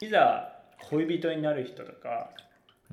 [0.00, 0.52] いざ
[0.90, 2.30] 恋人になる人とか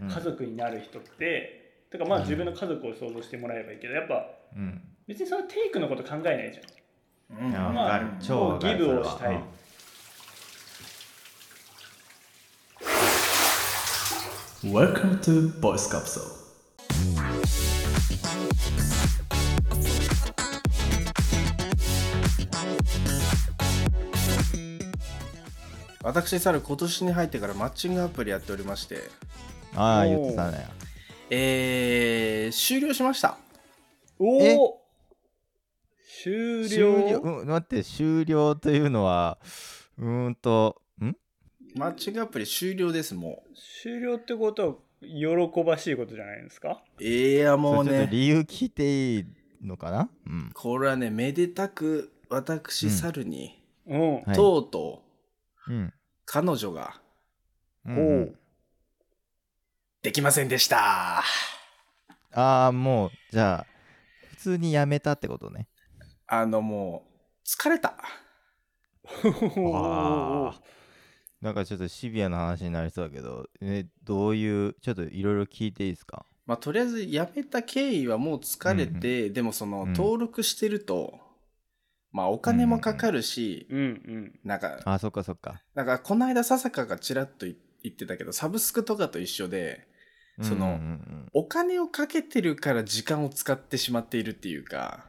[0.02, 0.10] うん。
[0.10, 4.82] 家族になる人って、とかまあ自分の家族を想像してもらえばいいけどやっぱうん。
[5.08, 7.46] 別にそのテイクのこと考えないじゃん。
[7.46, 7.52] うん。
[7.74, 9.36] まあ超ギブをしたい。
[9.36, 9.38] う
[14.68, 14.76] ん。
[14.76, 16.45] Welcome to Voice Capsule.
[26.06, 29.00] 私猿今年に入ってからマッチングアプリやっておりまして。
[29.76, 30.68] ああ言ってたね。
[31.32, 33.40] えー、終了しました。
[34.20, 34.82] えおお
[36.22, 37.10] 終終了。
[37.10, 39.40] 了、うん、待って終了というのは
[39.98, 41.16] うーんとん？
[41.74, 43.44] マッチングアプリ終了ですも
[43.84, 46.84] 終了ってことは喜ばしいことじゃないですか？
[47.00, 49.26] ういやもうそれちょっとね理由聞いていい
[49.64, 50.08] のかな？
[50.28, 50.52] うん。
[50.54, 54.34] これはねめでたく私猿に、うん、はい。
[54.34, 55.05] とうとう
[55.68, 55.94] うん。
[56.26, 57.02] 彼女が
[57.86, 58.40] うんおう
[60.02, 61.24] できませんでした。
[62.32, 63.68] ああもうじゃあ
[64.30, 65.68] 普通にやめたってことね。
[66.28, 67.96] あのもう疲れた。
[71.42, 76.26] なんかちょっとシビアな話になりそうだけど、えどういうちょっといろいろ聞いていいですか？
[76.46, 79.94] まあとりあえず辞めた経緯はもう疲れて、でもそのうん。
[79.94, 81.20] 登録してると、
[82.16, 84.40] まあお金もかかるし、うんうん。
[84.46, 85.62] なんかあそっかそっか。
[85.76, 89.86] なんかこの間笹香がちらっと言言ってたけどサブスクとかと一緒で
[90.42, 95.06] そのうんうんうんお金をかけてるから時間を使ってしまっているっていうか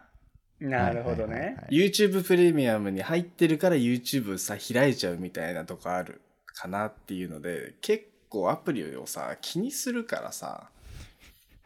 [0.61, 1.87] なるほどはいはいはいねはい。
[1.87, 10.69] YouTube プレミアムに入ってるから YouTube さ開いちゃうみたいなとこあるかなっていうので結構アプリをさ気にするからさ。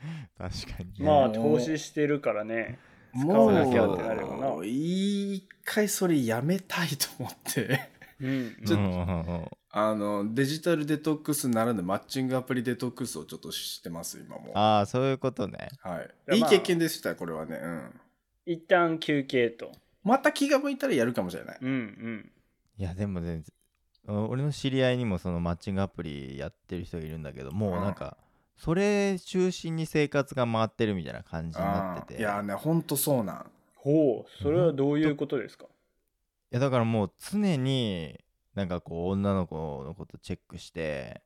[0.39, 2.79] 確かにね、まあね投資してるからね
[3.13, 4.15] もわなきゃってな。
[4.15, 7.91] るよなう一回それやめたいと思って。
[8.21, 8.57] うん。
[8.67, 14.51] ちょっとうんうんうんあのデジタルデトックスならぬマッチングアプリデトックスをちょっとしてます今も。
[14.55, 15.69] ああそういうことね。
[15.81, 17.57] はい、いいまあ経験でしたこれはね。
[17.57, 18.01] うん。
[18.47, 19.71] 一旦休憩と。
[20.03, 21.59] また気が向いたらやるかもしれない。
[21.61, 22.33] うんうん。
[22.79, 23.45] いやでも全然
[24.09, 28.17] あ俺の知り合いにもそのマッチングアプリやってる人がいるんだけどもうなんか
[28.61, 32.21] それ中心に生活が回ってるみたいな感じになってて。
[32.21, 33.51] いやねほんとそうなん。
[33.75, 35.65] ほうそれはどういうことですか？
[35.65, 35.69] い
[36.51, 38.21] やだからもう常に
[38.55, 41.23] なんかこう女の子のことチェックして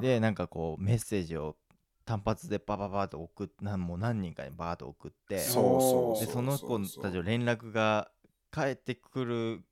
[0.00, 1.56] でなんかこうメッセージを
[2.04, 8.08] 単発でバババーと送っなんもう何人かにバーッと送ってそうそうでその子たちを連絡が
[8.52, 9.64] 返ってくる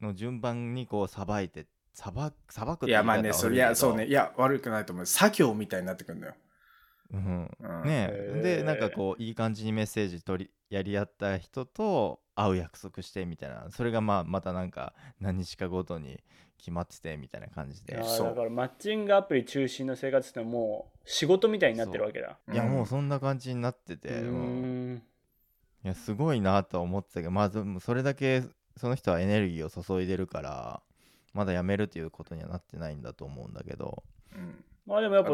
[0.00, 1.66] の順番にこうさばいてさ
[2.10, 4.06] ばさばくっていやまあねそれい悪けどやそうね。
[4.06, 5.06] いや悪くないと思う。
[5.06, 6.34] 作業みたいになってくるのよ、
[7.12, 7.50] うん。
[7.60, 7.82] うん。
[7.84, 8.10] ね
[8.42, 13.66] でなんかこういい感じにメッセージ取りやり合った人と会う約束してみたいな。
[13.70, 16.18] それがまあまたなんか何日かごとに
[16.56, 17.94] 決まっててみたいな感じで。
[17.94, 22.38] だからマッチングアプリ中心の生活ってのはもう仕事みたいになってるわけだ。
[22.50, 24.94] いやもうそんな感じになってて、うん。
[24.94, 25.02] ん
[25.84, 27.50] いやすごいなとは思ってたけどまあ
[27.80, 28.44] それだけ
[28.76, 30.80] その人はエネルギーを注いでるから
[31.32, 34.02] まだ辞めるっていうことにはなってないんだと思うんだけど。
[34.34, 34.64] うん。
[34.86, 35.30] まあでもやっぱ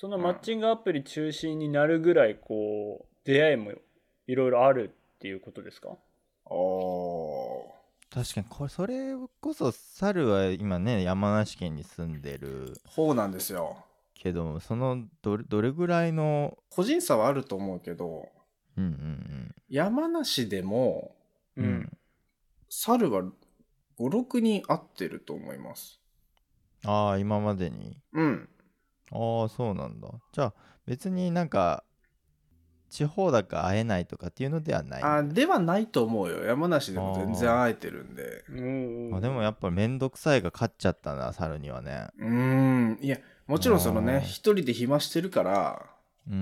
[0.00, 3.72] そのマッチングアプリ中心になるぐらいこう出会いも
[4.26, 5.96] いろいろあるっていうことですか？
[6.46, 7.72] お
[8.10, 8.46] 確かに。
[8.48, 13.76] これそれこそ猿は今ね山梨県に住んでるーそうなんですよ。
[14.14, 18.28] けどそのどれどれぐらいの個人差はあると思うけど
[18.76, 19.54] うんうん。
[19.68, 21.16] 山梨でも
[21.56, 21.64] うん。
[21.64, 21.98] うん。
[22.68, 23.22] 猿は
[23.98, 26.00] 56人会ってると思います。
[26.84, 27.96] ああ今までに？
[28.12, 28.48] うん。
[29.12, 30.08] ああそうなんだ。
[30.32, 30.54] じゃあ
[30.86, 31.84] 別になんか
[32.90, 35.02] 地方だから会えないとかっていうのではない？
[35.02, 36.44] あではないと思うよ。
[36.44, 38.44] 山梨でも全然会えてるんで。
[38.48, 39.10] うんうん。
[39.10, 42.08] まあ、でもやっぱめんどくさいが勝っちゃったな猿にはね。
[42.18, 42.98] うーん。
[43.00, 45.86] いやもちろんそのね一人で暇してるから
[46.28, 46.36] うんう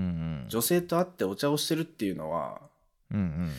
[0.45, 0.45] ん。
[0.49, 2.61] 女性と会ってお茶をしてるっていうのは
[3.11, 3.51] うんうんうん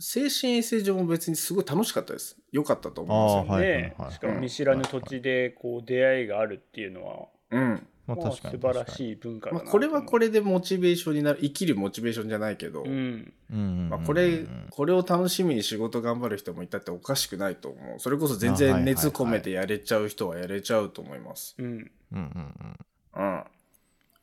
[0.00, 2.36] 精神衛生上も別にすごい楽しかったです。
[2.50, 4.12] 良かったと思いますよ、はいねはいはい。
[4.14, 7.86] しかも見知らぬ土地でこう出会いがあるっていうのは、うん。
[8.06, 13.88] まあ、まあ確かに素晴らい、しい文化だまあ、なこれはこれ、れでモチベーションになる生きるモチベーションじゃないけど、うん、うんうんうんうん。
[13.90, 18.00] まあ、これこれを楽しみに仕事頑張る人もいたっておかしくないと思う。
[18.00, 21.54] それこそ全然熱込めてやれちゃう人はやれちゃうと思います。
[21.58, 22.76] うん、うんうん。
[23.16, 23.44] うん。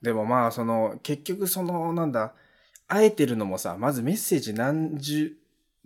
[0.01, 2.34] でもまあその結局そのなんだ
[2.88, 5.38] 会えてるのもさまずメッセージ何十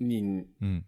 [0.01, 0.67] 人うん。
[0.67, 0.85] うん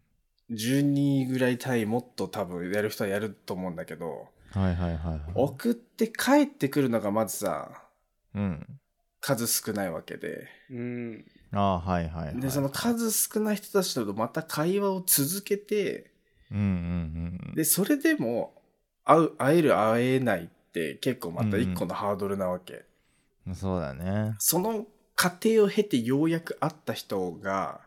[0.51, 5.21] 10人ぐらい単位もっと多分やる人はやると思うんだけどはいはいはいはい。
[5.33, 7.85] 送って帰ってくるのがまずさ
[8.35, 8.79] うん。
[9.21, 10.47] 数少ないわけで。
[10.69, 12.39] うん、ああはいはいはい。
[12.39, 16.11] でその数少ない人たちとまた会話を続けて
[16.51, 16.65] うんうん
[17.47, 18.53] うんでそれでも
[19.05, 22.83] 会う会える会えないっって結構また一個のハードルなわけ。
[23.53, 24.35] そうだね。
[24.39, 27.81] その過程を経てようやく会った人が、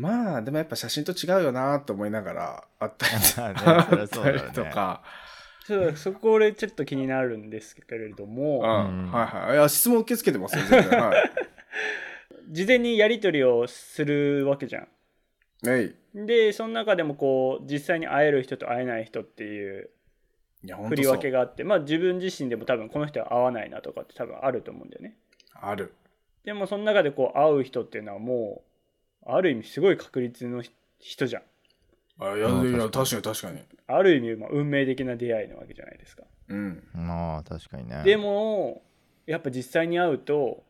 [0.00, 3.06] まあ、でもやっぱ写真と違うよなと思いながら会った
[3.48, 5.02] りまあねそりとか、
[5.66, 9.54] そうそこ俺ちょっと気になるんですけれどうん、も、はいはい。
[9.54, 11.00] いや、質問受け付けてますよ、全然。
[11.00, 11.30] はい。
[12.50, 14.88] 事前にやり取りをするわけじゃん。
[15.68, 15.94] はい。
[16.14, 19.90] でその中でもこう実際に会える人と会えない人っていう
[20.88, 25.16] 振り分けがあってまあ自分自身でも多分この人は会わないなとかって多分あると思うんだよね。
[25.54, 25.94] ある。
[26.44, 28.69] でもその中でこう会う人っていうのはもう
[29.26, 31.42] ある意味すごい確率のひ人じゃん。
[32.22, 33.64] あいや、うんいや、確確かに確かに。
[33.86, 36.24] ある意味まあ運命的な出会いなわけじゃないですか。
[36.48, 36.82] うん。
[36.94, 38.82] まあ確かにねでも
[39.26, 40.64] やっぱ実際に会うと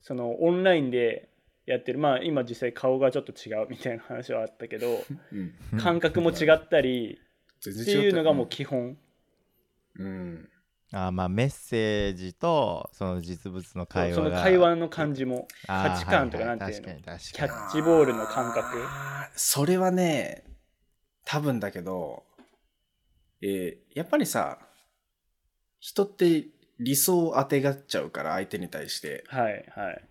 [0.00, 1.28] そのオンラインで
[1.66, 5.04] やってるまあ今実際顔がちょっと違うみたいな話はあったけど
[5.72, 5.80] うん。
[5.80, 7.20] 感覚も違ったり
[7.60, 8.96] 全っていうのがもう基本。
[9.98, 10.48] うん。
[10.94, 16.92] あまあメッセージとその実物の会話そがの会話の感じも価値観とかはないんていうの？
[16.92, 18.76] はい確キャッチボールの感覚？
[19.34, 20.44] それはね、
[21.24, 22.24] 多分だけど、
[23.40, 24.58] えーやっぱりさ、
[25.80, 26.44] 人って
[26.78, 29.24] 理想を当てがっちゃうから、相手に対して。
[29.28, 30.04] はいはい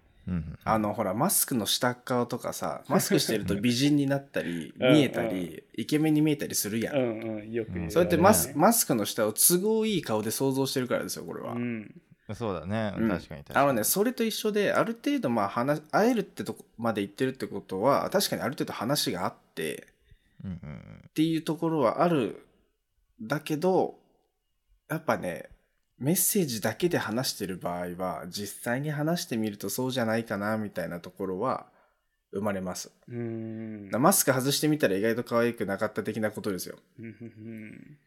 [0.63, 4.93] あの、ほら、マスクの下っ側とかさ、 マスクしてると美人になったり、うん。
[4.93, 6.95] 見えたり、イケメンに見えたりするやん。
[6.95, 7.91] うんうんよく言うよね。
[7.91, 11.53] それってマスマスクの下を都合いい顔で想像してるからですよ、これは。
[11.53, 12.01] うん。
[12.33, 13.09] そうだね、うん。
[13.09, 13.65] 確かに確かに。
[13.65, 19.87] あのね、それと一緒で、ある程度、まあ、話、会えるってとこまで言ってるってことは、確かにある程度話があって、
[20.43, 20.77] うんうんうん。
[21.07, 22.45] っていうところはある。
[23.21, 23.99] だけど、
[24.89, 25.49] やっぱね、
[26.01, 31.67] メッセージだけで話してる場合は、実際に話してみるとそうじゃないかな、みたいなところは
[32.33, 32.91] 生まれます。
[33.07, 36.77] うーんマスク外してみたら意外と可愛くなかった的なことですよ。
[36.99, 37.97] うんうん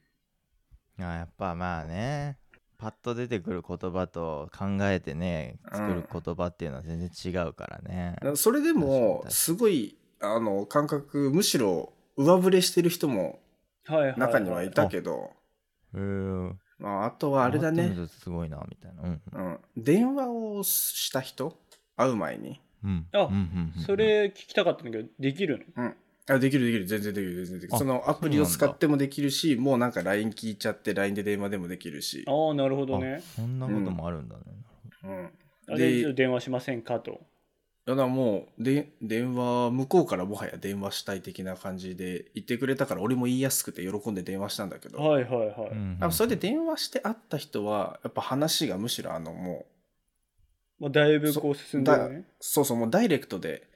[0.98, 2.38] あやっぱまあね
[2.78, 13.40] パッと出てくる言葉と考えてね作る言葉っていうのは全然違うからね、それでもすごい、あの、感覚、むしろ上振れしてる人も
[13.86, 15.30] はいはい中にはいたけど、
[15.94, 21.56] へーまあ、あとはあれだねすごいなみたいなうんうん、電話をした人？
[21.96, 22.60] 会う前に。
[22.84, 25.84] うんあうんうんうんそれ聞きたかったんだけどできるの？
[25.84, 25.94] うん。
[26.26, 26.86] あできるできる。
[26.86, 27.34] 全然できる。
[27.34, 27.76] 全然できる。
[27.76, 32.24] あそのアプリを使ってもできるし、もうなんか LINE 聞いちゃって LINE で電話でもできるし。
[32.26, 34.42] ああなるほどねそんなこともあるんだね、
[35.04, 35.74] うん。
[35.74, 37.20] あで電話しませんかと
[37.86, 49.74] だからもうで、電話、向こうからもはや電話したい的な感じで言ってくれたから、俺も言いやすくて喜んで電話したんだけど、はいはいはい、うんうんやっぱそれで電話して会った人は、やっぱ話がむしろあのもう
[50.80, 53.68] まあ、だいぶこう進んでるね、そうそう、もうダイレクトで、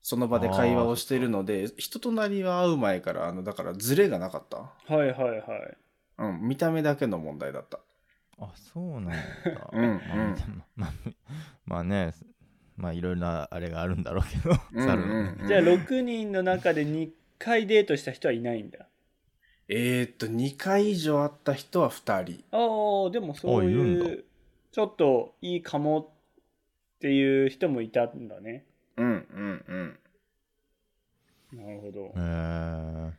[0.00, 4.56] その場で会話をしているので、人となりは会う前から、あの、だからズレがなかった。
[4.92, 5.76] はいはいはい
[6.18, 7.80] うん、見た目だけの問題だった。
[8.38, 9.14] あそうなんだ
[9.72, 10.62] うんうん、
[11.64, 12.12] まあね
[12.76, 15.42] まあいろいろなあれがあるんだろうけどうん猿のねうん。
[15.42, 18.86] うんじゃあ6人の中で2回デートした人はいないんだ。
[19.68, 22.44] えー、っと、2回以上会った人は2人。
[22.50, 24.24] ああでもそうあいう
[24.70, 26.00] ちょっといいかも
[26.96, 28.64] っていう人もいたんだね。
[28.96, 29.98] うんうん
[31.52, 31.58] うん。
[31.64, 32.06] なるほど。
[32.06, 33.12] へー。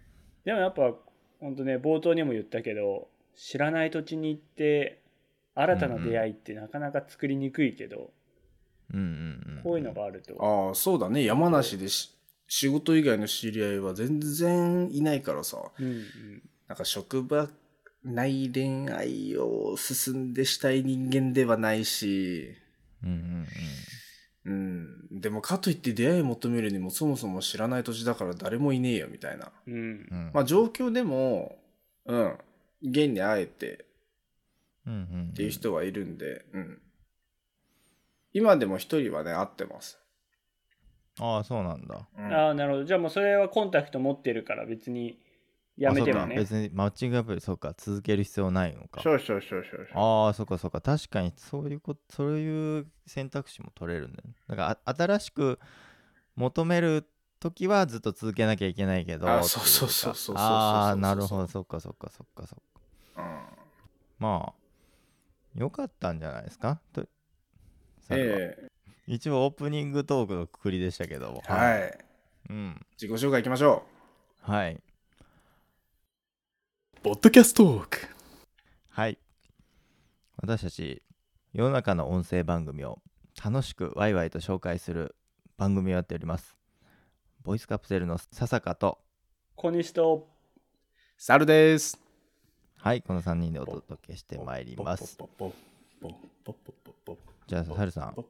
[0.46, 0.94] でもやっぱ
[1.40, 5.02] 本当ね冒頭にも言ったけど知らない土地に行って
[5.56, 8.10] 新たな出会いってなかなか作りにくいけど、うんうん
[8.94, 11.24] うんこういうのがあるとああ、そうだね。
[11.24, 12.12] 山梨でし
[12.48, 15.58] 仕事以外の知り合いは全然いないからさ。
[15.80, 16.04] うんうん
[16.68, 17.50] なんか職場
[18.04, 22.56] 内恋愛を進んでしたい人間ではないし、
[23.04, 23.46] うん
[24.46, 24.52] うん
[25.12, 25.22] うん。
[25.22, 29.52] でもかといって出会い求めるにもそもそも知らない土地だから誰もいねえよみたいな。
[29.68, 31.58] うんうんまあ状況でも、
[32.06, 32.38] うん。
[32.82, 33.86] 現に会えて
[34.86, 36.82] うんうんっていう人はいるんで、うん。
[38.34, 40.00] 今でも一人はね、会ってます。
[41.20, 42.08] ああそうなんだ。
[42.18, 42.34] うん。
[42.34, 42.84] ああなるほど。
[42.86, 45.20] じゃあもうそれはコンタクト持ってるから別に
[45.78, 46.36] やめてもね。
[46.36, 49.02] 別にマッチングアプリそうか続ける必要ないのか。
[49.02, 50.02] そうそうそうそうそう。
[50.26, 50.82] ああそうかそうか。
[50.82, 54.36] 確かにそういうことそういう選択肢も取れるんだよね。
[54.48, 55.60] だからあ新しく
[56.36, 57.08] 求める
[57.40, 61.48] 時はずっと続けなきゃいけないけどあそうそうそうそうそうそうそうかああなるほど。
[61.48, 62.60] そっかそっかそっかそっ
[63.16, 63.22] か。
[63.22, 63.42] うん。
[64.18, 66.80] まあよかったんじゃないですか？
[66.94, 67.06] と
[68.10, 68.72] ええ。
[69.08, 71.42] 一応オープニングトークのくくりでしたけども。
[71.46, 71.98] はい。
[72.50, 72.86] うん。
[73.00, 73.84] 自己紹介いきましょ
[74.42, 74.80] はい。
[77.02, 78.08] ポッドキャストトーク。
[78.90, 79.18] はい。
[80.38, 81.02] 私たち
[81.54, 83.00] 世の中の音声番組を
[83.44, 85.16] 楽しくワイワイと紹介する
[85.58, 86.56] 番組をやっております。
[87.44, 89.00] ボイスカプセルの笹香と。
[89.56, 90.28] 小西と。
[90.30, 90.34] う。
[91.18, 92.04] サルです。
[92.84, 95.18] はいこの3人でお届けしてまいります
[97.48, 98.14] じゃあ、ハルさん。
[98.14, 98.26] ポッ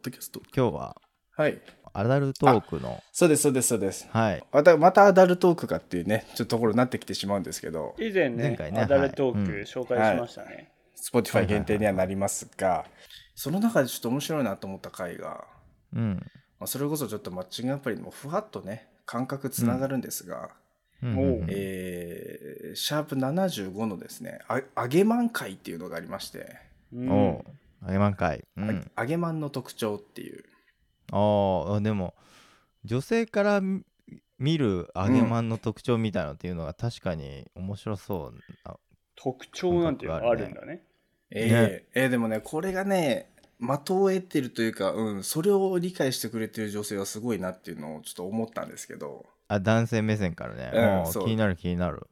[0.00, 0.40] ドキャスト。
[0.56, 0.96] 今日は、
[1.36, 1.60] はい。
[1.92, 3.02] アダルトークの。
[3.12, 4.08] そうです、そうです、そうです。
[4.10, 4.44] はい。
[4.52, 7.96] また、またアダルトークかっていうね、ちょっとところになってきてしまうんですけど。
[7.98, 10.70] 以前ね、前回ねアダルトーク紹介しましたね。
[10.96, 12.86] Spotify、限定にはなりますが、
[13.34, 15.44] その中でちょっと面白いなと思った回が、
[15.92, 16.14] うん。
[16.60, 20.50] まあ、それこそちょっとマッチングアプリもふわっとね、感覚つながるんですが、
[21.02, 24.38] うん、うん、えー、シャープ75のですね、
[24.76, 26.56] あげ満開っていうのがありまして、
[26.94, 27.44] うん、
[27.82, 30.44] おうあげまんかい、うあん、揚げまんの特徴っていう。
[31.12, 32.14] ああでも
[32.84, 33.84] 女性から見
[34.38, 38.34] 見る揚げまんの特徴みたいなのっていうのが確かに面白そう
[38.64, 38.76] な、
[39.14, 40.82] 特徴なんていうのがあるんだね。
[41.30, 49.24] えーえーでもねこれがね的を得てるというか、うん、それを理解してくれてる女性はすごいなっていうのをちょっと思ったんですけど。
[49.48, 51.24] あ男性目線からね、うんもうそう。
[51.24, 52.06] 気になる気になる。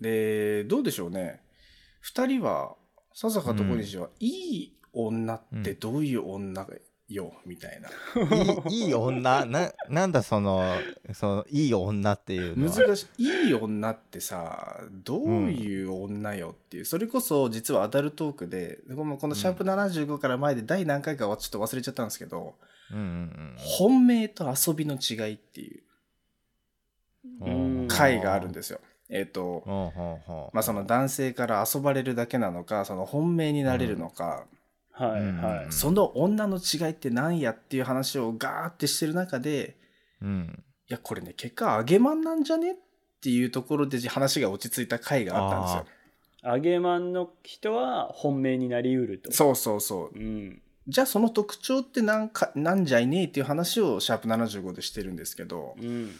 [0.00, 1.42] でどうでしょうね。
[2.04, 2.74] 2人は
[3.14, 6.66] 笹香と小西は、いい女ってどういう女
[7.10, 7.88] よ、みたいな。
[8.70, 9.44] いい いい女？
[9.44, 10.74] ななんだその
[11.12, 12.76] そのいい女っていうのは？
[12.76, 13.24] 難しい。
[13.24, 22.54] いい女ってさどういう女よっていう、それこそ実はアダルトークでこのこのシャープ75から前で第何回かはちょっと忘れちゃったんですけど、
[22.92, 25.82] うんうん本命と遊びの違いっていう
[27.40, 27.80] うん。
[27.82, 28.78] うん回があるんですよ。
[29.08, 29.64] えっ、と、
[30.52, 34.59] まあその男性から遊ばれるだけなのかその本命になれるのか、はいうん
[35.06, 35.20] はい、
[35.64, 35.72] うん。
[35.72, 39.76] その女の違いって何やっていう話をガーってしてる中で
[40.20, 40.62] うん。
[40.88, 42.74] いやこれね結果揚げまんなんじゃねっ
[43.20, 45.86] ていうところで話が落ち着いた回があったんですよ。
[46.52, 49.30] 揚げまんの人は本命になりうると。
[49.32, 50.18] そうそうそう。
[50.18, 50.62] うん。
[50.88, 56.10] じゃあその特徴ってなんかなんじゃいねえっていう話をシャープ75でしてるんですけど、うん。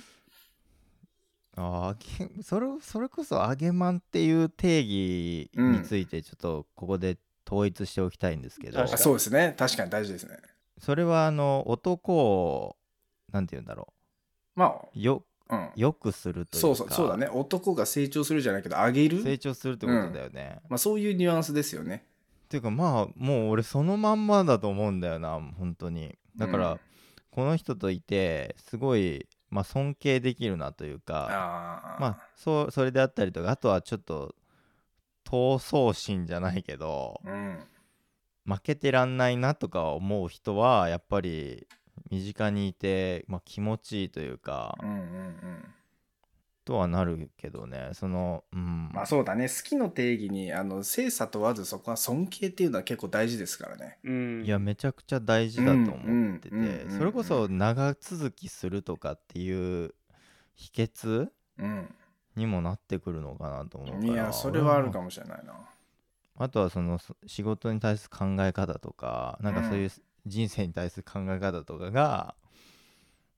[1.56, 1.96] あ
[2.42, 7.18] それそれこそ揚げまんっていう定義についてちょっとここで
[7.50, 9.54] 統一しておきたいんですけど、そうですね。
[9.58, 10.36] 確かに大事ですね。
[10.78, 12.76] それはあの男を
[13.32, 13.92] なんて言うんだろ
[14.54, 16.68] まうよあ、うん、よくするというか。
[16.68, 17.28] そうそうそうだね。
[17.28, 22.04] 男が成長するじゃないけど上げる、成長するってことだよね、まあ、そういうニュアンスですよね。
[22.44, 26.16] っていうかまあもう俺そのまんまだと思うんだよな本当に。
[26.36, 26.80] だから、うん。
[27.30, 34.34] この人といてすごい、まあ、尊敬できるなというかまあそうそれであったりとかあとはちょっと
[35.30, 37.58] 闘争心じゃないけどうん。
[38.46, 41.68] 負けてらんないなとか思う人はやっぱり
[42.10, 45.64] 身近にいて、まあ、気持ちいいというか、うんうんうん。
[46.64, 47.90] とはなるけどね。
[47.92, 48.90] そのうん。
[48.92, 49.48] まあそうだね。
[49.48, 53.98] 好きの定義にあの精査問わずそこは尊敬っていうのは結構大事ですからね。
[54.02, 54.44] うん。
[54.44, 59.94] いやめちゃくちゃ大事だと思ってて、それこそ長続きするとかっていう
[60.54, 61.94] 秘訣うん、
[62.40, 65.54] にもなってくるのかなと思うからいやそれはあるかももしれないな。
[66.38, 69.90] あとはそのそ仕事に対する考え方とかなんかそういう
[70.26, 72.34] 人生に対する考え方とかが、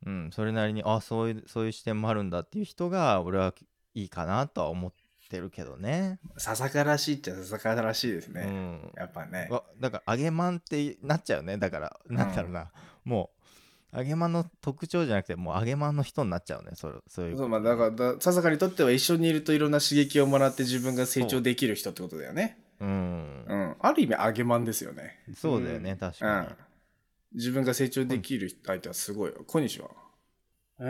[0.06, 3.52] うん、それなりにあそういうそういう視点もあるんだっていう人が俺は
[3.94, 4.92] いいかなとは思っ
[5.28, 6.20] てるけどね。
[6.36, 8.44] 笹からしいっちゃ笹かららしいですうね。
[8.44, 9.48] ん、やっぱね。
[9.50, 12.70] わだから揚げまんってなっちゃうねだからなんだろうな、
[13.04, 13.41] もう
[13.94, 22.58] 揚げまんの特徴じゃなくてもう揚げまんの人になっちゃうねそれそういうそうまあだからだ笹香にとっては一緒にいるといろんな刺激をもらって自分が成長できる人ってことだよね。
[22.80, 25.20] うんう、ん、ある意味揚げまんですよね。
[25.36, 26.56] そうだよね、確うかに、ん、
[27.34, 29.44] 自分が成長できる相手はすごいよ。
[29.46, 29.88] 小西は？
[30.80, 30.84] え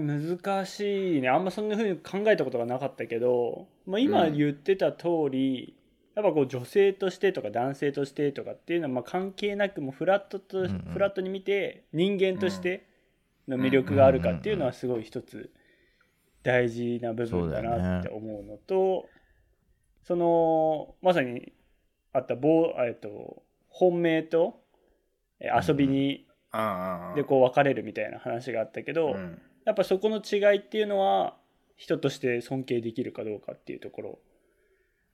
[0.00, 5.75] ー難しいねあんまそんな風に考えたことがなかったけど、まあ、今うん言ってた通り、
[6.16, 10.80] やっぱこう女性としてとか男性としてとかっていうのはまあ関係なくもうフラットと、んうん。
[10.94, 12.86] フラットに見て人間として
[13.46, 15.52] の魅力があるかっていうのはすごい一つ
[16.42, 19.06] 大事な部分だなって思うのと
[20.04, 21.52] そのまさに
[22.14, 24.62] あった棒、えっと、本命と
[25.38, 26.26] え遊びに
[27.14, 29.38] でこう別れるみたいな話があったけど、うん。
[29.66, 31.36] やっぱそこの違いっていうのは
[31.76, 34.16] 人として尊敬できるかどうかっていうところうん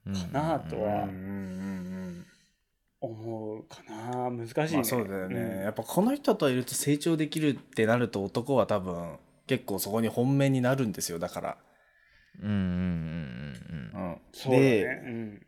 [0.04, 2.26] かなとはうんうんうん
[3.04, 4.30] 思うかな。
[4.30, 5.62] 難しいね、まあそうだよね、うん。
[5.64, 9.16] やっぱこの人といると成長できるってなると男は多分
[9.49, 11.56] 結構そこに本命になるんですよだから、
[12.40, 12.62] うんうんうん
[13.97, 14.71] うんうん、そうだね。
[14.71, 15.47] で、うん。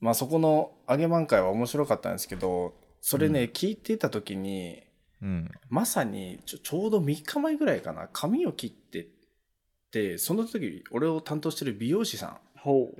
[0.00, 4.82] まあそこの揚げ満開は面白かったんですけどそれね、聞いてた時に
[5.20, 5.28] うん。
[5.28, 8.08] うんまさにちょちょうど3日前ぐらいかな。
[8.12, 9.06] 髪を切ってっ
[9.92, 12.38] てその時俺を担当してる美容師さん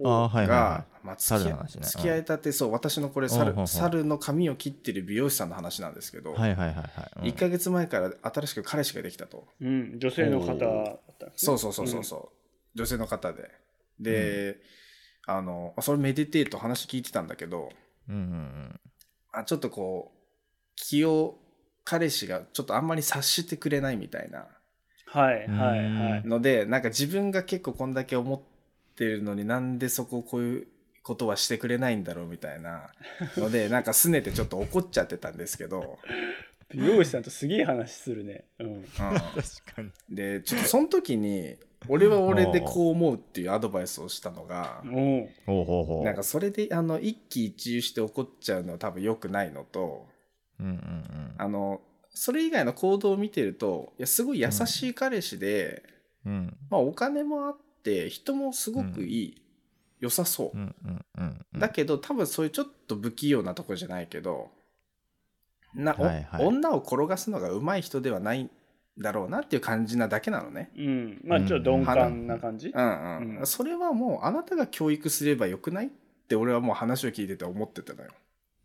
[0.04, 1.86] ああはいはいまあ、付き合い猿の話ね。
[1.86, 6.86] 付き合いたて、そう私のこれ猿猿の髪を切ってる美容師さんの話なんですけど、いはいはいはいはい、
[7.16, 7.24] うん。
[7.24, 10.98] 1ヶ月前から新しく彼氏ができたと、うん、女性の方ね。
[11.36, 12.32] そうそうそうそうそ
[12.74, 13.50] う、女性の方で。
[13.98, 14.60] で、
[15.26, 17.70] あの、それめでてえと話聞いてたんだけど、
[18.08, 18.80] うんうん
[19.32, 20.18] あちょっとこう、
[20.74, 21.38] 気を
[21.84, 24.46] 彼氏がちょっとあんまり察してくれないみたいな。
[25.06, 26.26] はいはいはい。
[26.26, 28.49] ので、なんか自分が結構こんだけ思って
[29.06, 30.68] るのになんでそこをこういう
[31.02, 32.90] ことはしてくれないんだろうみたいな
[33.36, 35.98] ので、 なんか拗ねてちょっと怒っちゃってたんですけど、
[36.74, 38.44] 美容師さんとすげえ話するね。
[38.58, 38.66] うん。
[38.76, 38.84] うん。
[38.84, 39.14] 確
[39.74, 39.90] かに。
[40.08, 41.56] で、ちょっとその時に、
[41.88, 46.04] 俺は俺でこう思うっていうアドバイスをしたのが、もほうほうほう。
[46.04, 50.06] なんかそれであの一喜一憂して怒っちゃうのは多分良くないのと、
[50.60, 51.34] うんうんうん。
[51.38, 51.80] あの、
[52.10, 55.82] それ以外の行動を見てると、いや、すごい優しい彼氏で、
[56.26, 56.56] うん。
[56.68, 59.42] まあお金もあって、人もすごくいい、
[60.00, 60.60] 良さそうう。
[60.60, 64.50] んうんうんうんだけど多分そういうちょっと不器用なとこじゃないけど、
[65.74, 68.50] な、おはいはい女を転がすのが上手い人ではないん
[68.98, 70.70] だろうなっていう感じなだけなのね。
[70.76, 71.20] う、うん。
[71.24, 72.68] まあちょっと鈍感な感じ？
[72.68, 72.88] うんう
[73.24, 73.38] ん。
[73.38, 75.90] うんそれはもうあなたが教育すればよくないっ
[76.28, 78.10] て俺はもう話を聞いてて思ってたのよ。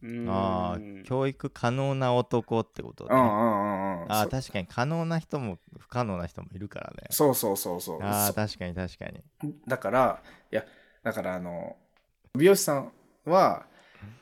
[0.03, 3.74] うんああ教育可能な男ってことねうんうんうん
[4.09, 7.07] ああ確かに可能な人も不可能な人もいるからね。
[7.09, 7.99] そうそうそうそう。
[7.99, 9.55] そああ確かに確かに。
[9.67, 10.21] だから、
[10.51, 10.65] いや、
[11.03, 11.75] だからあの、
[12.35, 12.91] 美容師さん
[13.25, 13.65] は、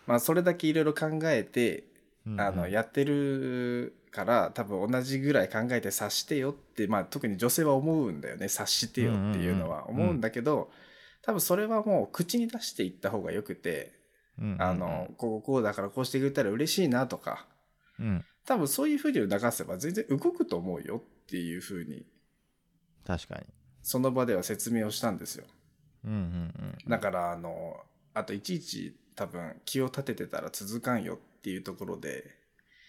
[0.06, 1.86] まあそれだけいろいろ考えて、
[2.26, 2.42] うんうん。
[2.42, 8.48] あの、やってるから、多分同じぐらい考えて察してよって、まあ特に女性は思うんだよね。
[8.48, 9.86] 察してよっていうのは。
[9.90, 10.72] うんうんうん思うんだけど、
[11.22, 13.94] 多分それはもう口に出していった方がよくて、
[14.40, 14.62] うんうんうん。
[14.62, 17.46] あの、こうこうだからこうしてくれたら嬉しいなとか、
[18.00, 22.06] うん多分そういうふうに促せば全然動くと思うよっていうふうに、
[23.06, 23.46] 確かに
[23.82, 25.46] その場では説明をしたんですよ。
[26.06, 27.78] うんうんうんだから、あの、
[28.14, 32.36] あといちいち多分気を立ててたら続かんよっていうところで、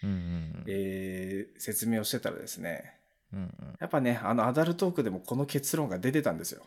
[0.03, 2.93] うんうんえー説明をしてたらですね、
[3.33, 6.63] うんうんやっぱね、あのアダルトークでもこの結論が出てたんですよ。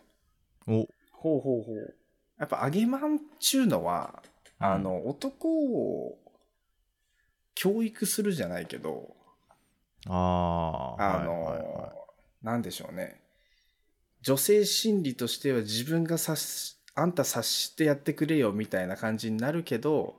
[0.66, 1.94] うんおほうほうほう。
[2.38, 4.22] やっぱ揚げまんっちゅうのは、
[4.60, 6.18] うんあの、男を
[7.58, 9.16] 教育するじゃないけど、
[10.06, 11.64] あああの、はいはい。
[11.64, 11.98] はい
[12.40, 13.20] なんでしょうね。
[14.22, 20.14] 女性心理としては自分が察し、あんた察してやってくれよみたいな感じになるけど、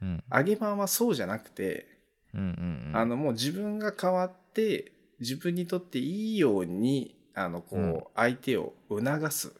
[0.00, 0.22] うん。
[0.32, 1.88] 揚げまんはそうじゃなくて、
[2.32, 2.96] うんうんうん。
[2.96, 8.02] あのもう自分が変わって自分にとっていいようにあのこう、うん。
[8.14, 9.52] 相手を促す。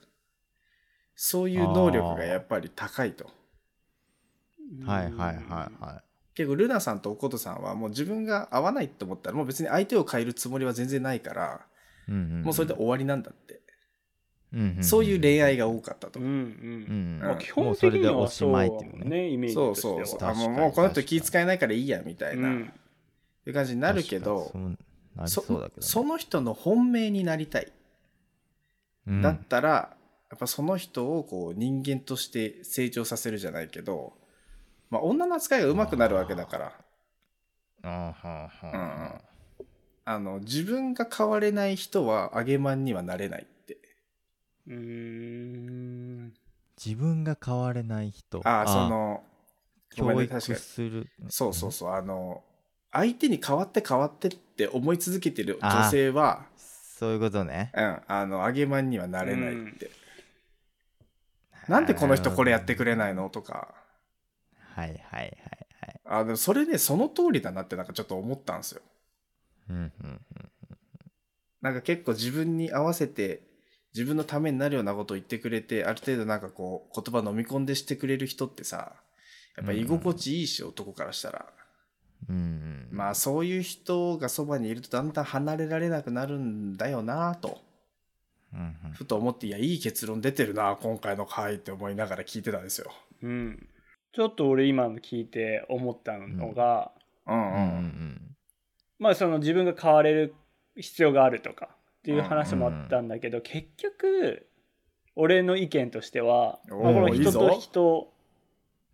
[1.17, 3.29] そういう能力がやっぱり高いと。
[4.87, 5.37] はいはいはい
[5.83, 6.03] は
[6.35, 11.61] 結構ルナさんとおことさんはもう自分が合わないと思ったらもう別に相手を変えるつもりは全然ないから、
[12.09, 12.43] いうんうんん。
[12.43, 13.61] もうそれで終わりなんだって、
[14.53, 16.29] うんうんんそういう恋愛が多かったと、うんう。
[16.29, 17.31] うん。
[17.31, 19.05] うん基本的にはそうもうそれでおしまいっていうね。
[19.05, 20.07] ね、イメージそうとしては。
[20.07, 20.51] そうそう。
[20.51, 22.73] もうこの人気使えないからいいやみたいな、うん。
[23.47, 24.53] いう感じになるけど
[25.27, 25.87] そそそうだけどね。
[25.87, 27.73] その人の本命になりたい。
[29.07, 29.23] うん。
[29.23, 29.97] だったら、
[30.31, 34.15] やっぱその人をこう人間として成長させるじゃないけど、
[34.95, 36.73] まあ、女の扱いが上手くなるわけだから、
[37.83, 39.21] あーはあはあは
[40.05, 43.79] あの、自分が変われない人は揚げまんにはなれないって。
[44.69, 46.33] うーん。
[46.77, 48.41] 自分が変われない人。
[48.45, 49.25] ああ、その、
[49.97, 51.09] 教育する。
[51.29, 52.45] そうそうそう、あの、
[52.93, 57.73] 相手に変わって変わってって思い続けてる女性は、そういうことね。
[57.75, 59.91] うん、あの、揚げまんにはなれないって。
[61.69, 63.75] なんでこの人これやってくれないのとか。
[64.75, 68.83] はいはいはいはいあでもそれね、その通りだなってなんかちょっと思ったんですよ。
[69.71, 70.21] うんうんうん
[71.63, 73.41] なんか結構自分に合わせて
[73.95, 78.93] 自分のためになるようなことを言ってくれて、ある程度なんかこう言葉飲み込んでしてくれる人ってさ、
[79.57, 81.47] やっぱ居心地いいし、男からしたら。
[82.29, 87.61] うんうんまあそういう人がそばにいるとだんだん離れられなくなるんだよなと、
[88.53, 92.93] うんうんふと思って、いや、いい結論出てるな、今回の回って思いながら聞いてたんですよ。
[93.23, 93.67] うん。
[94.15, 96.93] ちょっと俺今の聞いて思ったのが、
[97.27, 97.43] うんうん。
[97.43, 98.21] うんうん
[98.99, 100.35] まあその自分が変われる
[100.77, 104.47] 必要があるとかっていう話もあったんだけど、結局
[105.17, 108.13] 俺の意見としては、まあ、この人と人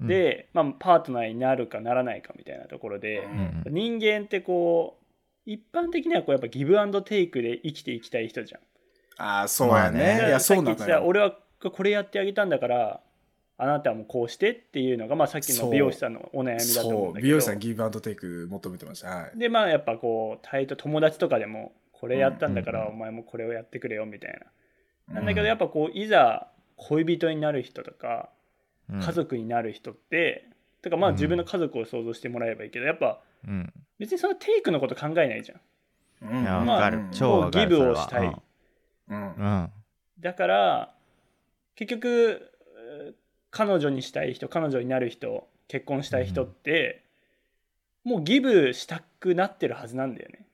[0.01, 5.05] うんで、まあ、パートナーになるかならないかみたいなところで、うんうん人間ってこう
[5.51, 8.61] 一般的にはこうやっぱギブアンドテイクで生きていきたい人じゃん。
[9.23, 10.29] ああ、そうやね。
[10.29, 11.07] いや、そうなさっき言ってたのよ。
[11.07, 13.01] 俺はこれやってあげたんだから
[13.63, 17.25] あなたはもうこうしてっていうのが、まあ、さっきの美容師さんのお悩みだと思うんだけど。
[17.25, 19.09] 美容師さんギブアンドテイク求めてました。
[19.09, 19.39] はい。
[19.39, 24.41] でまあやっぱこう対と友達とかでもこれやったんだからうんうんお前もこれをやってくれよみたい
[25.09, 25.15] な。
[25.15, 28.31] なんうだけどやっぱこういざ恋人になる人とか
[28.91, 29.01] うん。
[29.01, 30.49] 家族になる人って、
[30.81, 31.17] とかまあうん。
[31.17, 33.73] 自分の家族を想像してもらえばいいけどやっぱうん。
[33.99, 35.57] 別にそのテイクのこと考えないじゃ
[36.25, 36.29] ん。
[36.29, 36.45] うん。
[36.45, 38.27] まあ超ギブをしたい。
[38.27, 39.17] うん。
[39.17, 39.35] うん。
[39.35, 39.71] うん
[40.21, 40.95] だから
[41.77, 42.60] 結局う
[43.51, 47.05] 彼女にしたい人彼女になる人結婚したい人って、
[48.05, 50.47] もうギブしたくなってるはずなんだよね。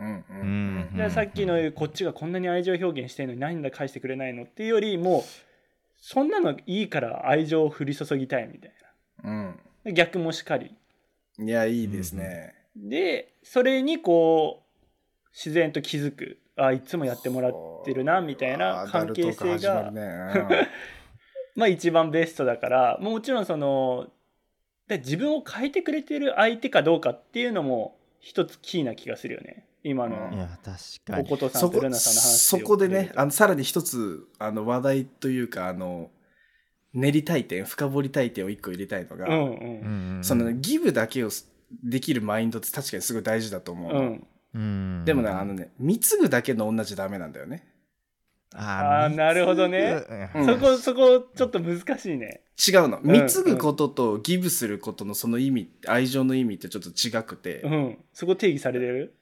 [0.00, 5.22] うんうんうんでさっきのこっちがこんなに愛情表現してるのに何で返してくれないのっていうよりもう
[5.96, 8.72] そんなのいいから愛情を降り注ぎたいみたい
[9.24, 9.60] うん。
[9.84, 10.74] な逆もしかり。
[11.38, 16.38] いやいいですね、でそれにこう自然と気づく。
[16.56, 17.52] あいつもやってもらっ
[17.84, 20.68] てるなみたいな関係性が、ね
[21.54, 24.08] まあ一番ベストだからもちろんその
[24.88, 29.66] で自分を変えてくれてる相手かどうかっていうのも一つキーな気がするよね。
[29.82, 30.48] 今の
[31.10, 36.10] おことさそこんとルナさんの話そをこでねあのさらに一つあの話題というかあの
[36.94, 40.24] 練りたい点深掘りたい点を一個入れたいのが、うんうん。
[40.24, 41.30] そのギブだけを
[41.82, 44.26] できるマインドって確かにすごい大事だと思うの、うん。
[44.54, 45.04] うん。
[45.04, 47.66] でもねあのね貢ぐだけの女じゃダメなんだよね
[48.56, 50.30] ああーなるほどね。
[50.34, 50.46] うん。
[50.46, 52.40] そこそこちょっと難しいね。
[52.56, 53.00] 違うの。
[53.02, 57.98] 貢ぐこととギブすることのその意味愛情の意味ってちょっと違くて、いうん。
[58.12, 59.14] そこ定義されてる？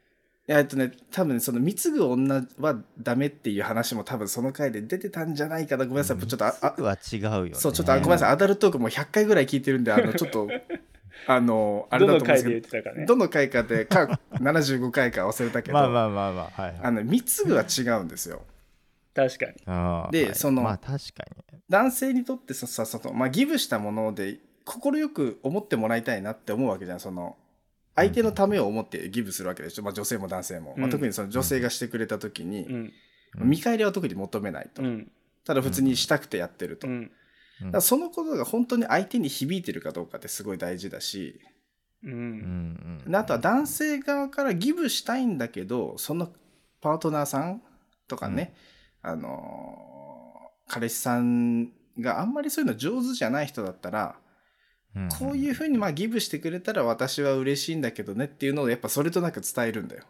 [0.47, 5.85] やえっとね多分ねその貢ぐ女はダメっていう話も多分その回で出てたんじゃないかな。
[5.85, 6.19] ごめんなさい。
[6.19, 7.55] ちょっとあは違うよね。
[7.55, 8.31] そうちょっとあごめんなさい。
[8.31, 10.49] アダルトークもう100回ぐらい聞いてるんであのちょっと
[11.29, 12.51] あのあれどだと思うんのですけど。
[12.51, 13.07] 回で言ってたかね？
[13.07, 16.81] どの回かでか75回か忘れたけど、 まあまあまあまあはいはい。
[16.83, 18.43] あの貢ぐは違うんですよ
[19.15, 19.53] 確かに。
[19.67, 20.13] あーはい。
[20.13, 21.61] でそのまあ確かに。
[21.69, 27.01] 男性にとってささその、まあ、ギブしたもので快く思ってもらいたいなって思うわけじゃん。
[27.01, 27.37] その
[27.95, 32.93] 相手のためを思ってギブするわけでしょ、まあ、女性も男性も、まあ、うん特にその女性がしてくれた時に、うん。
[33.37, 35.11] 見返りは特に求めないと、うん。
[35.45, 37.07] ただ普通にしたくてやってると、だうん。
[37.07, 37.11] か
[37.73, 41.41] らそのことが本当に相手に響いてるかどうかってすごい大事だし。
[42.03, 42.15] ううん。
[42.15, 46.31] んうんであとは男性側からギブしたいんだけどその
[46.81, 47.63] パートナーさん
[48.09, 48.55] とかね、
[49.03, 49.93] あのー
[50.69, 54.17] 彼氏さんがあんまりそういうの上手じゃない人だったら、
[54.97, 60.05] うんこういうふうにまあギブしてくれたら私は嬉しいんだけどねっていうのをやっぱそれとなく伝えるんだよ。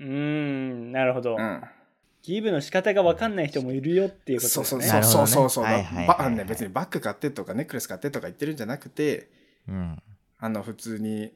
[0.00, 1.36] うんなるほど。
[1.38, 1.62] うん、
[2.22, 5.02] ギブの仕方が分かんない人もいるよっていうことそうだよね。
[5.02, 6.44] そうそうそうそう。
[6.46, 9.28] 別にバッグ買ってとかネックレス買ってとか言ってるんじゃなくて
[9.68, 10.02] うん。
[10.38, 11.32] あの普通に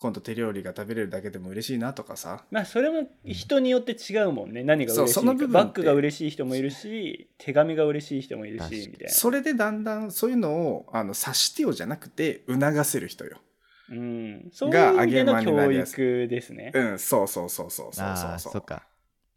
[0.00, 2.42] 今度手料理が食べれるだけでも嬉しいなとかさ。
[2.50, 13.38] まあそれも人によって違うもんね何が嬉しいかそうその部分バッグが嬉しい人もいるし手紙が嬉しい人もいるしみたいなそれでだんだんそういうのをあの察してよじゃなくて促せる人よ。
[13.90, 16.72] うん、そういう意味での教育ですね。
[16.74, 18.32] うん、そうそうそうそうそうあそうそう。
[18.34, 18.86] あそっか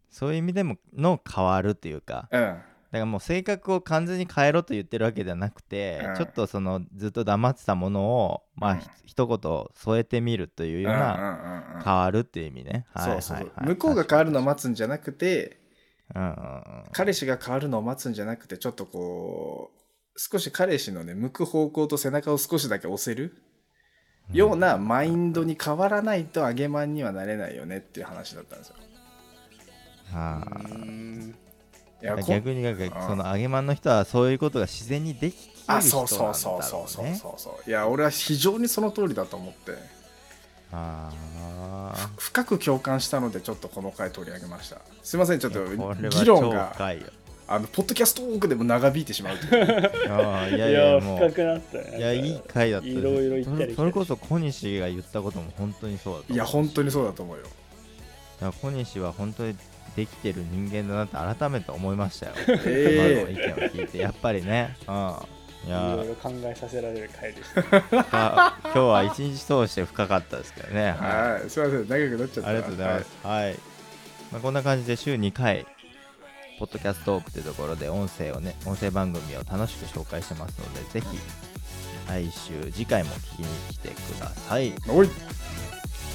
[0.10, 2.58] そういう意味でもの変わるっていうかうん。
[2.94, 6.16] だからもう性格を完全に変えろと言ってるわけではなくて、うん。
[6.16, 8.80] ちょっとそのずっと黙ってたものをまあ、うん。
[8.82, 15.60] ひ一言添えてみるというような、変わるっていう意味ね、はいそうそうはいはい向こうが変わるのを待つんじゃなくて
[16.14, 16.64] うんうんうん。
[16.92, 23.42] 彼氏が変わるのを待つんじゃなくてちょっとこう少し彼氏のね向く方向と背中を少しだけ押せる
[24.32, 28.76] ようなマインドに変わらないと揚げまんにはなれないよねっていう話だったんですよ。
[30.14, 31.04] あうん。
[31.26, 31.43] いやこ
[32.28, 33.08] 逆になんかうん。
[33.08, 37.70] その揚げまんの人はそういうことが自然にでききるあ人なんだろそうそうそうそうそうそうそう。
[37.70, 39.72] いや俺は非常にその通りだと思って。
[40.76, 41.12] あ
[41.96, 44.78] あ深く共感したのでちょっとこの回取り上げました。
[45.04, 46.76] すいませんちょっと議論が
[47.46, 49.64] あのポッドキャストトークでも長引いてしまうという。
[50.10, 51.98] あーいいややいやもう深くなったね。
[51.98, 56.34] いやいい回だったいろいろ言ったり来たりそれそれこそ小西が言ったことも本当にそうだと思う。
[56.34, 57.44] いや本当にそうだと思うよ。
[58.62, 59.56] 小西は本当に
[59.96, 62.34] できてる人間だなって改めて思いましたよ、
[62.66, 63.98] え 今の意見を聞いて。
[64.00, 64.76] やっぱりね。
[64.88, 65.16] うん。
[65.66, 67.62] いろいろ考えさせられる回でした。
[67.62, 71.32] 深今日は一日通して深かったですけどね、はい。
[71.32, 72.50] はいすいません長くなっちゃった。
[72.50, 73.08] ありがとうございます。
[73.24, 73.60] はい。
[74.32, 75.66] まあ、こんな感じで週2回、
[76.60, 81.20] ポッドキャストトークというところで音声をね、音声番組を楽しく紹介してますので、ぜひ
[82.08, 84.74] 来週、次回も聞きに来てください。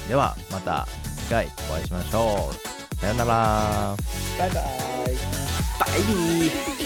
[0.07, 0.87] では、また
[1.17, 2.68] 次回お会いしましょう。
[2.99, 3.95] さよなら。
[4.37, 4.63] バイバイ。
[5.79, 6.78] バイビー